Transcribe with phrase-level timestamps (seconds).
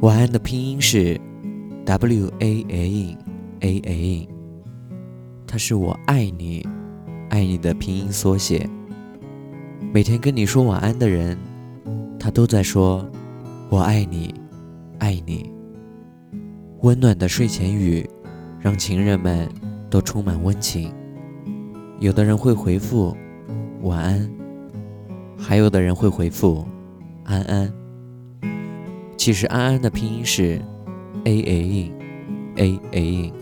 [0.00, 1.20] 晚安的拼音是
[1.84, 3.16] W A A
[3.58, 4.28] A A，
[5.44, 6.64] 它是我爱你，
[7.30, 8.64] 爱你的拼音缩写。
[9.92, 11.36] 每天跟你说晚安的人，
[12.16, 13.04] 他都在说
[13.68, 14.32] 我爱你，
[15.00, 15.50] 爱你。
[16.82, 18.08] 温暖的睡前语，
[18.60, 19.48] 让情人们
[19.90, 20.94] 都充满温情。
[21.98, 23.16] 有的人会回复
[23.82, 24.30] 晚安，
[25.36, 26.64] 还有的人会回复
[27.24, 27.77] 安安。
[29.18, 30.62] 其实安安的拼音是
[31.24, 31.92] a a
[32.54, 33.32] a a，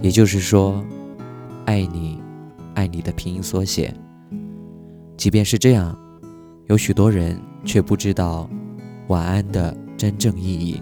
[0.00, 0.82] 也就是说，
[1.66, 2.18] 爱你，
[2.74, 3.94] 爱你的拼音缩写。
[5.14, 5.96] 即便是这样，
[6.68, 8.48] 有许多人却不知道
[9.08, 10.80] 晚安的真正意义。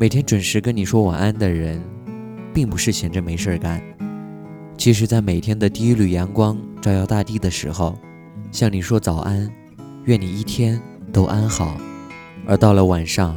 [0.00, 1.80] 每天准时跟你说晚安的人，
[2.54, 3.80] 并不是闲着没事干。
[4.78, 7.96] 其实，在每天的第一缕阳光照耀大地的时候，
[8.50, 9.48] 向你说早安，
[10.06, 10.80] 愿你一天
[11.12, 11.76] 都安好。
[12.44, 13.36] 而到了晚上，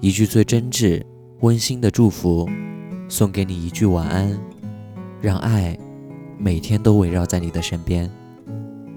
[0.00, 1.02] 一句最真挚、
[1.40, 2.48] 温馨的祝福，
[3.08, 4.38] 送给你一句晚安，
[5.20, 5.76] 让爱
[6.38, 8.08] 每天都围绕在你的身边。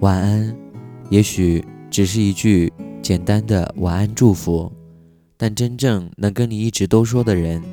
[0.02, 0.54] 晚安，
[1.10, 4.70] 也许只是一句简单的晚安祝福，
[5.38, 7.64] 但真正能跟你一直都说的人，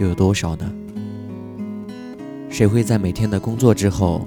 [0.00, 0.74] 又有多少呢？
[2.50, 4.26] 谁会在每天的工作之后，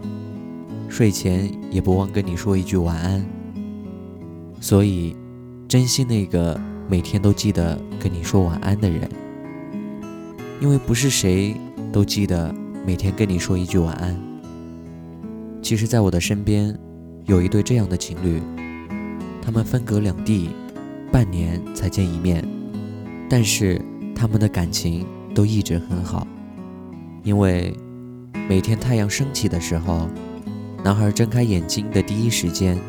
[0.88, 3.26] 睡前也不忘跟你说一句晚安？
[4.62, 5.14] 所以。
[5.68, 9.10] 珍惜那个每天都记得跟你说晚安的人，
[10.62, 11.54] 因为不是谁
[11.92, 14.18] 都记得每天跟你说一句晚安。
[15.62, 16.74] 其实，在我的身边
[17.26, 18.42] 有一对这样的情侣，
[19.42, 20.52] 他们分隔两地，
[21.12, 22.42] 半年才见一面，
[23.30, 23.82] 但是
[24.16, 26.26] 他们的感情都一直很好。
[27.24, 27.76] 因为
[28.48, 30.08] 每天太阳升起的时候，
[30.82, 32.80] 男孩睁开眼睛的第一时间，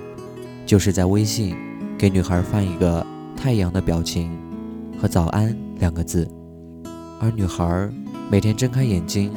[0.65, 1.57] 就是在微信。
[1.99, 3.05] 给女孩发一个
[3.37, 4.31] 太阳的表情
[5.01, 6.29] 和早安两个字，
[7.21, 7.91] 而女孩
[8.31, 9.33] 每天睁开眼睛，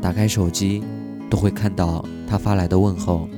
[0.00, 0.80] 打开手机，
[1.28, 3.28] 都会看到他发来的问候，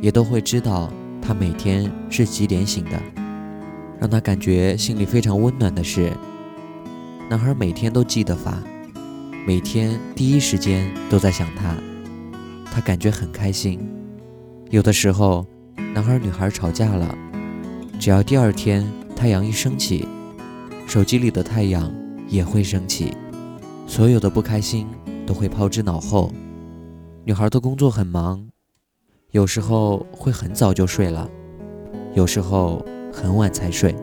[0.00, 0.88] 也都会知道
[1.20, 2.92] 他每天是几点醒的。
[3.98, 6.12] 让他感觉心里非常温暖的是，
[7.28, 8.56] 男孩每天都记得发，
[9.44, 11.74] 每天第一时间都在想他，
[12.70, 13.80] 他感觉很开心。
[14.70, 15.44] 有的时候，
[15.92, 17.12] 男孩女孩吵架了。
[17.98, 18.86] 只要第二天
[19.16, 20.06] 太阳一升起，
[20.86, 21.92] 手机里的太阳
[22.28, 23.12] 也会升起，
[23.86, 24.86] 所有的不开心
[25.26, 26.30] 都会抛之脑后。
[27.24, 28.46] 女孩的工作很忙，
[29.32, 31.28] 有时候会很早就睡了，
[32.14, 33.96] 有时候很晚才睡，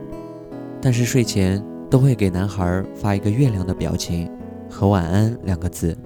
[0.81, 4.29] 但是睡前都会给男孩发一个月亮的表情
[4.69, 5.97] 和晚安两个字。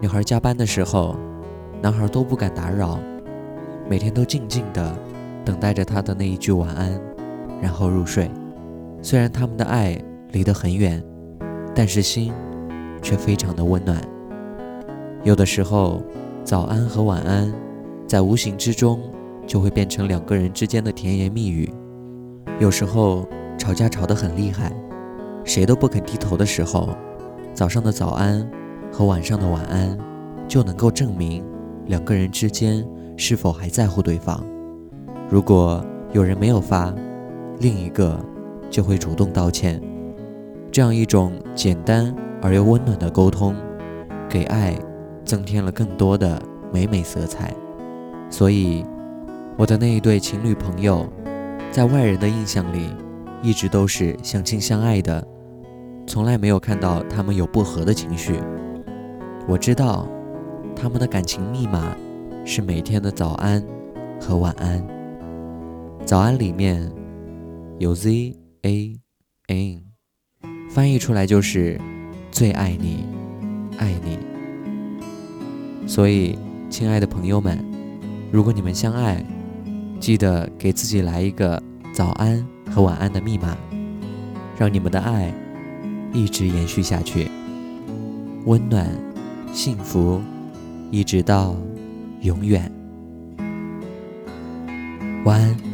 [0.00, 1.16] 女孩加班的时候，
[1.82, 3.00] 男孩都不敢打扰，
[3.88, 4.96] 每天都静静的。
[5.44, 6.98] 等待着他的那一句晚安，
[7.60, 8.30] 然后入睡。
[9.02, 9.96] 虽然他们的爱
[10.32, 11.02] 离得很远，
[11.74, 12.32] 但是心
[13.02, 14.00] 却非常的温暖。
[15.22, 16.02] 有的时候，
[16.42, 17.52] 早安和晚安，
[18.06, 19.00] 在无形之中
[19.46, 21.70] 就会变成两个人之间的甜言蜜语。
[22.60, 23.28] 有时候
[23.58, 24.72] 吵架吵得很厉害，
[25.44, 26.88] 谁都不肯低头的时候，
[27.52, 28.48] 早上的早安
[28.92, 29.98] 和晚上的晚安，
[30.48, 31.44] 就能够证明
[31.86, 34.42] 两个人之间是否还在乎对方。
[35.28, 36.94] 如果有人没有发，
[37.58, 38.18] 另一个
[38.70, 39.80] 就会主动道歉。
[40.70, 43.54] 这样一种简单而又温暖的沟通，
[44.28, 44.76] 给爱
[45.24, 46.40] 增添了更多的
[46.72, 47.54] 美美色彩。
[48.28, 48.84] 所以，
[49.56, 51.06] 我的那一对情侣朋友，
[51.70, 52.90] 在外人的印象里，
[53.42, 55.26] 一直都是相亲相爱的，
[56.06, 58.40] 从来没有看到他们有不和的情绪。
[59.48, 60.06] 我知道，
[60.76, 61.96] 他们的感情密码
[62.44, 63.64] 是每天的早安
[64.20, 64.84] 和晚安。
[66.04, 66.92] 早安里面
[67.78, 69.00] 有 Z A
[69.48, 69.82] N，
[70.68, 71.80] 翻译出来就是
[72.30, 73.06] 最爱你，
[73.78, 74.18] 爱你。
[75.88, 76.38] 所以，
[76.68, 77.58] 亲爱的朋友们，
[78.30, 79.24] 如果你们相爱，
[79.98, 81.60] 记得给自己来一个
[81.94, 83.56] 早安和晚安的密码，
[84.58, 85.32] 让你们的爱
[86.12, 87.30] 一直延续下去，
[88.44, 88.86] 温暖、
[89.54, 90.20] 幸福，
[90.90, 91.56] 一直到
[92.20, 92.70] 永远。
[95.24, 95.73] 晚安。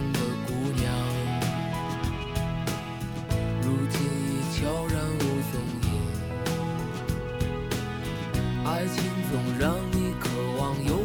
[8.81, 11.00] 爱情总让你渴望，又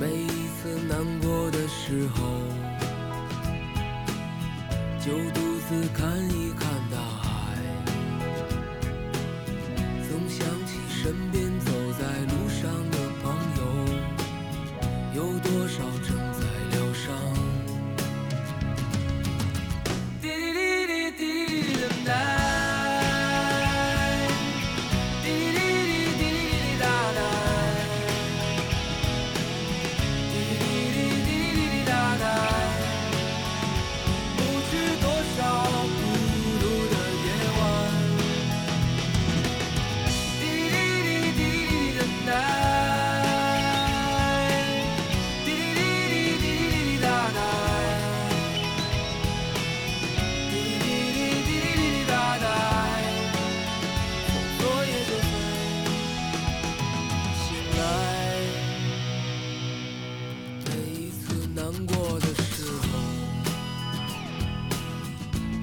[0.00, 2.40] 每一次难过的时候。
[5.00, 7.56] 就独自看一看大海，
[10.06, 11.47] 总想起身边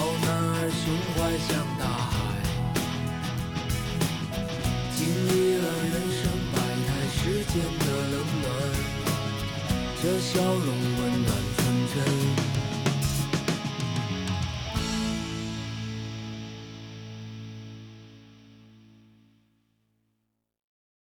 [0.00, 1.99] 好男儿胸怀像大